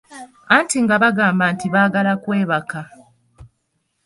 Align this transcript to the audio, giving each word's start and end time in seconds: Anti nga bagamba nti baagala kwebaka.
Anti 0.57 0.77
nga 0.83 0.95
bagamba 1.03 1.45
nti 1.53 1.67
baagala 1.73 2.13
kwebaka. 2.23 2.81